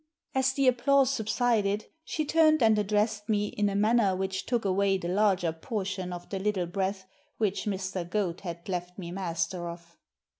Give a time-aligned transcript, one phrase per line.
[0.33, 4.97] As the applause subsided she turned and addressed me in a manner which took away
[4.97, 7.05] the larger portion of the little breath
[7.37, 8.09] which Mr.
[8.09, 9.97] Goad had left me master of.